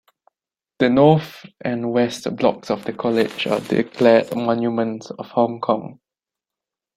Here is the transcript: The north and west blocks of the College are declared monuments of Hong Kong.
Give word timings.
The 0.79 0.89
north 0.89 1.45
and 1.63 1.91
west 1.91 2.35
blocks 2.35 2.71
of 2.71 2.85
the 2.85 2.91
College 2.93 3.45
are 3.45 3.59
declared 3.59 4.35
monuments 4.35 5.11
of 5.11 5.27
Hong 5.29 5.59
Kong. 5.61 5.99